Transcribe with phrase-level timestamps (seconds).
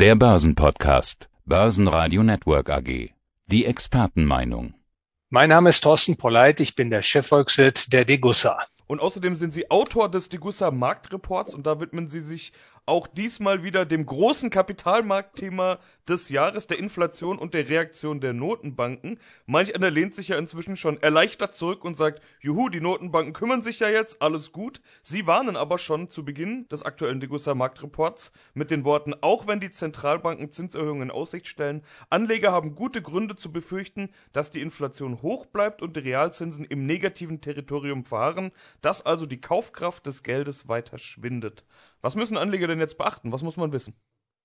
[0.00, 1.28] Der Börsenpodcast.
[1.44, 3.10] Börsenradio Network AG.
[3.46, 4.74] Die Expertenmeinung.
[5.28, 6.60] Mein Name ist Thorsten Polleit.
[6.60, 8.64] Ich bin der Chefvolkswirt der Degussa.
[8.86, 12.52] Und außerdem sind Sie Autor des Degussa Marktreports und da widmen Sie sich
[12.88, 15.78] auch diesmal wieder dem großen Kapitalmarktthema
[16.08, 19.18] des Jahres, der Inflation und der Reaktion der Notenbanken.
[19.46, 23.62] Manch einer lehnt sich ja inzwischen schon erleichtert zurück und sagt, juhu, die Notenbanken kümmern
[23.62, 24.80] sich ja jetzt, alles gut.
[25.02, 29.60] Sie warnen aber schon zu Beginn des aktuellen Degussa Marktreports mit den Worten, auch wenn
[29.60, 35.22] die Zentralbanken Zinserhöhungen in Aussicht stellen, Anleger haben gute Gründe zu befürchten, dass die Inflation
[35.22, 38.50] hoch bleibt und die Realzinsen im negativen Territorium verharren,
[38.80, 41.64] dass also die Kaufkraft des Geldes weiter schwindet.
[42.00, 43.32] Was müssen Anleger denn jetzt beachten?
[43.32, 43.94] Was muss man wissen?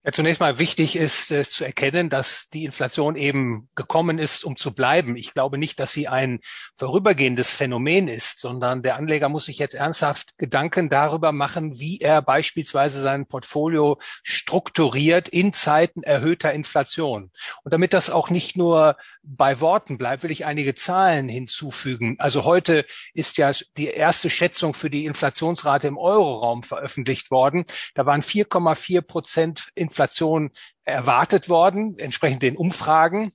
[0.06, 4.58] Ja, zunächst mal wichtig ist es zu erkennen, dass die Inflation eben gekommen ist, um
[4.58, 5.16] zu bleiben.
[5.16, 6.42] Ich glaube nicht, dass sie ein
[6.76, 12.22] vorübergehendes Phänomen ist, sondern der Anleger muss sich jetzt ernsthaft Gedanken darüber machen, wie er
[12.22, 17.32] beispielsweise sein Portfolio strukturiert in Zeiten erhöhter Inflation.
[17.64, 22.18] Und damit das auch nicht nur bei Worten bleibt, will ich einige Zahlen hinzufügen.
[22.20, 27.64] Also heute ist ja die erste Schätzung für die Inflationsrate im Euroraum veröffentlicht worden.
[27.96, 30.50] Da waren 4,4 Prozent Inflation
[30.86, 33.32] erwartet worden, entsprechend den Umfragen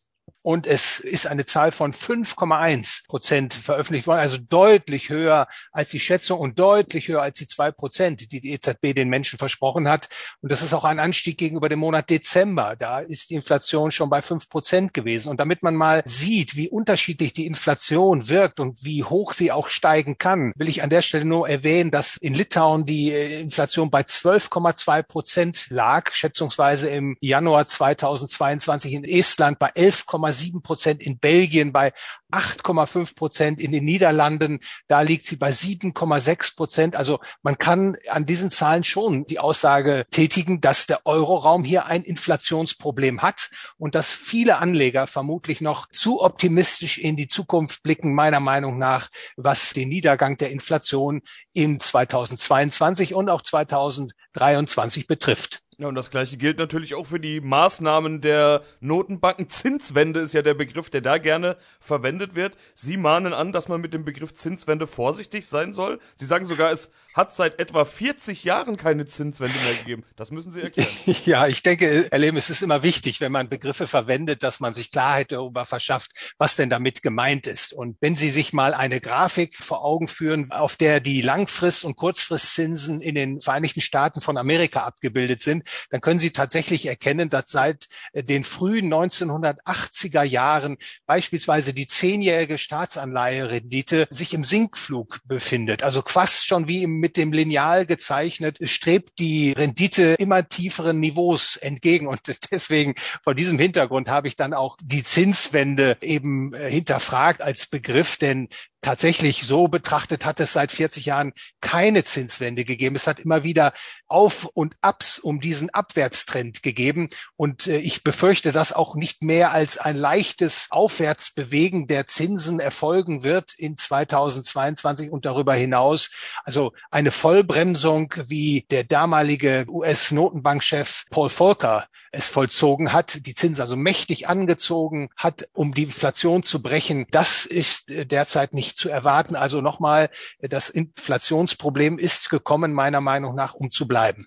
[0.48, 6.00] und es ist eine Zahl von 5,1 Prozent veröffentlicht worden, also deutlich höher als die
[6.00, 10.08] Schätzung und deutlich höher als die zwei Prozent, die die EZB den Menschen versprochen hat.
[10.40, 12.76] Und das ist auch ein Anstieg gegenüber dem Monat Dezember.
[12.78, 15.28] Da ist die Inflation schon bei fünf Prozent gewesen.
[15.28, 19.68] Und damit man mal sieht, wie unterschiedlich die Inflation wirkt und wie hoch sie auch
[19.68, 23.90] steigen kann, will ich an der Stelle nur erwähnen, dass in Litauen die äh, Inflation
[23.90, 31.18] bei 12,2 Prozent lag, schätzungsweise im Januar 2022 in Estland bei 11,7 8,7 Prozent, in
[31.18, 31.92] Belgien bei
[32.30, 36.96] 8,5 Prozent, in den Niederlanden, da liegt sie bei 7,6 Prozent.
[36.96, 42.02] Also man kann an diesen Zahlen schon die Aussage tätigen, dass der Euroraum hier ein
[42.02, 48.40] Inflationsproblem hat und dass viele Anleger vermutlich noch zu optimistisch in die Zukunft blicken, meiner
[48.40, 51.22] Meinung nach, was den Niedergang der Inflation
[51.52, 55.62] in 2022 und auch 2023 betrifft.
[55.80, 59.48] Ja, und das gleiche gilt natürlich auch für die Maßnahmen der Notenbanken.
[59.48, 62.56] Zinswende ist ja der Begriff, der da gerne verwendet wird.
[62.74, 66.00] Sie mahnen an, dass man mit dem Begriff Zinswende vorsichtig sein soll.
[66.16, 70.04] Sie sagen sogar, es hat seit etwa 40 Jahren keine Zinswende mehr gegeben.
[70.16, 70.88] Das müssen Sie erklären.
[71.24, 74.72] Ja, ich denke, Herr Lehm, es ist immer wichtig, wenn man Begriffe verwendet, dass man
[74.72, 77.72] sich Klarheit darüber verschafft, was denn damit gemeint ist.
[77.72, 81.96] Und wenn Sie sich mal eine Grafik vor Augen führen, auf der die Langfrist- und
[81.96, 87.48] Kurzfristzinsen in den Vereinigten Staaten von Amerika abgebildet sind, dann können Sie tatsächlich erkennen, dass
[87.48, 95.82] seit äh, den frühen 1980er Jahren beispielsweise die zehnjährige Staatsanleiherendite sich im Sinkflug befindet.
[95.82, 102.06] Also fast schon wie mit dem Lineal gezeichnet, strebt die Rendite immer tieferen Niveaus entgegen.
[102.06, 107.66] Und deswegen vor diesem Hintergrund habe ich dann auch die Zinswende eben äh, hinterfragt als
[107.66, 108.48] Begriff, denn
[108.80, 112.96] tatsächlich so betrachtet hat es seit 40 Jahren keine Zinswende gegeben.
[112.96, 113.72] Es hat immer wieder
[114.06, 117.08] Auf und Abs um diesen Abwärtstrend gegeben.
[117.36, 123.24] Und äh, ich befürchte, dass auch nicht mehr als ein leichtes Aufwärtsbewegen der Zinsen erfolgen
[123.24, 126.10] wird in 2022 und darüber hinaus.
[126.44, 133.76] Also eine Vollbremsung, wie der damalige US-Notenbankchef Paul Volcker es vollzogen hat, die Zinsen also
[133.76, 137.06] mächtig angezogen hat, um die Inflation zu brechen.
[137.10, 139.36] Das ist äh, derzeit nicht zu erwarten.
[139.36, 140.10] Also nochmal,
[140.40, 144.26] das Inflationsproblem ist gekommen, meiner Meinung nach, um zu bleiben.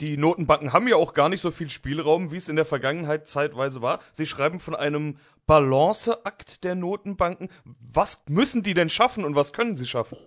[0.00, 3.28] Die Notenbanken haben ja auch gar nicht so viel Spielraum, wie es in der Vergangenheit
[3.28, 4.00] zeitweise war.
[4.12, 7.48] Sie schreiben von einem Balanceakt der Notenbanken.
[7.64, 10.18] Was müssen die denn schaffen und was können sie schaffen?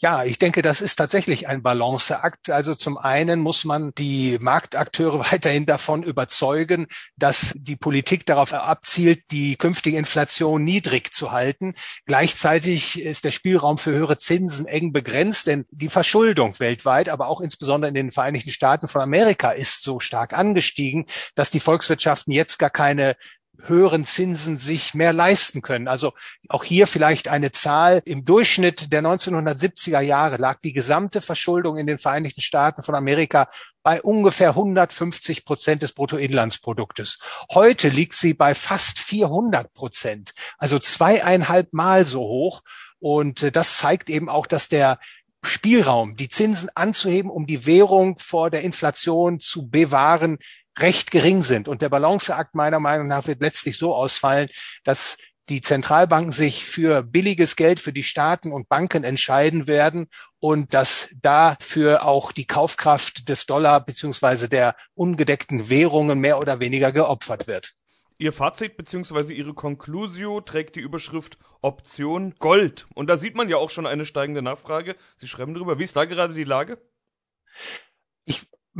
[0.00, 2.50] Ja, ich denke, das ist tatsächlich ein Balanceakt.
[2.50, 6.86] Also zum einen muss man die Marktakteure weiterhin davon überzeugen,
[7.16, 11.74] dass die Politik darauf abzielt, die künftige Inflation niedrig zu halten.
[12.06, 17.40] Gleichzeitig ist der Spielraum für höhere Zinsen eng begrenzt, denn die Verschuldung weltweit, aber auch
[17.40, 22.60] insbesondere in den Vereinigten Staaten von Amerika ist so stark angestiegen, dass die Volkswirtschaften jetzt
[22.60, 23.16] gar keine
[23.62, 25.88] höheren Zinsen sich mehr leisten können.
[25.88, 26.12] Also
[26.48, 28.02] auch hier vielleicht eine Zahl.
[28.04, 33.48] Im Durchschnitt der 1970er Jahre lag die gesamte Verschuldung in den Vereinigten Staaten von Amerika
[33.82, 37.18] bei ungefähr 150 Prozent des Bruttoinlandsproduktes.
[37.52, 42.62] Heute liegt sie bei fast 400 Prozent, also zweieinhalb Mal so hoch.
[43.00, 44.98] Und äh, das zeigt eben auch, dass der
[45.42, 50.38] Spielraum, die Zinsen anzuheben, um die Währung vor der Inflation zu bewahren,
[50.78, 51.68] recht gering sind.
[51.68, 54.48] Und der Balanceakt meiner Meinung nach wird letztlich so ausfallen,
[54.84, 55.16] dass
[55.48, 60.08] die Zentralbanken sich für billiges Geld für die Staaten und Banken entscheiden werden
[60.40, 66.92] und dass dafür auch die Kaufkraft des Dollar beziehungsweise der ungedeckten Währungen mehr oder weniger
[66.92, 67.77] geopfert wird.
[68.20, 69.32] Ihr Fazit bzw.
[69.32, 72.88] Ihre Conclusio trägt die Überschrift Option Gold.
[72.94, 74.96] Und da sieht man ja auch schon eine steigende Nachfrage.
[75.18, 75.78] Sie schreiben drüber.
[75.78, 76.78] Wie ist da gerade die Lage?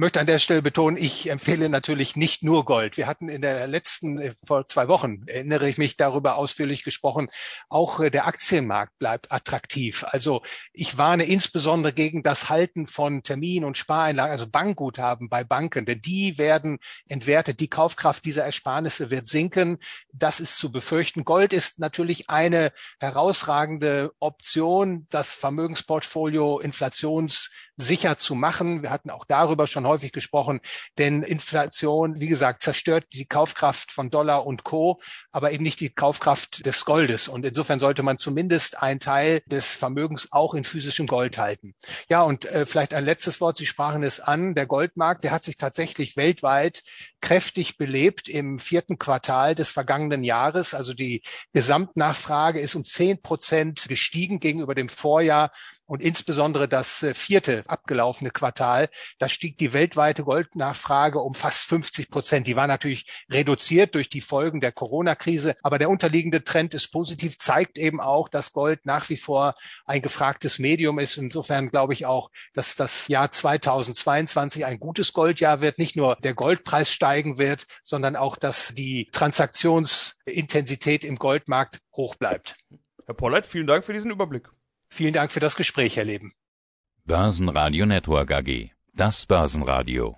[0.01, 2.97] Möchte an der Stelle betonen, ich empfehle natürlich nicht nur Gold.
[2.97, 7.31] Wir hatten in der letzten, äh, vor zwei Wochen, erinnere ich mich, darüber ausführlich gesprochen,
[7.69, 10.05] auch äh, der Aktienmarkt bleibt attraktiv.
[10.09, 10.43] Also
[10.73, 16.01] ich warne insbesondere gegen das Halten von Termin- und Spareinlagen, also Bankguthaben bei Banken, denn
[16.01, 16.79] die werden
[17.09, 17.59] entwertet.
[17.59, 19.79] Die Kaufkraft dieser Ersparnisse wird sinken.
[20.13, 21.25] Das ist zu befürchten.
[21.25, 28.85] Gold ist natürlich eine herausragende Option, das Vermögensportfolio inflationssicher zu machen.
[28.85, 30.61] Wir hatten auch darüber schon häufig gesprochen,
[30.99, 35.01] denn Inflation, wie gesagt, zerstört die Kaufkraft von Dollar und Co.,
[35.33, 37.29] aber eben nicht die Kaufkraft des Goldes.
[37.29, 41.75] Und insofern sollte man zumindest einen Teil des Vermögens auch in physischem Gold halten.
[42.09, 43.57] Ja, und äh, vielleicht ein letztes Wort.
[43.57, 44.55] Sie sprachen es an.
[44.55, 46.83] Der Goldmarkt, der hat sich tatsächlich weltweit
[47.21, 50.75] kräftig belebt im vierten Quartal des vergangenen Jahres.
[50.75, 55.51] Also die Gesamtnachfrage ist um zehn Prozent gestiegen gegenüber dem Vorjahr
[55.89, 58.89] und insbesondere das äh, vierte abgelaufene Quartal,
[59.19, 62.47] da stieg die weltweite Goldnachfrage um fast 50 Prozent.
[62.47, 67.39] Die war natürlich reduziert durch die Folgen der Corona-Krise, aber der unterliegende Trend ist positiv,
[67.39, 69.55] zeigt eben auch, dass Gold nach wie vor
[69.87, 71.17] ein gefragtes Medium ist.
[71.17, 75.79] Insofern glaube ich auch, dass das Jahr 2022 ein gutes Goldjahr wird.
[75.79, 82.57] Nicht nur der Goldpreis steigen wird, sondern auch, dass die Transaktionsintensität im Goldmarkt hoch bleibt.
[83.07, 84.51] Herr Pollert, vielen Dank für diesen Überblick.
[84.91, 86.33] Vielen Dank für das Gespräch, Herr Leben.
[87.05, 88.51] Börsenradio Network AG.
[88.95, 90.07] Das Börsenradio.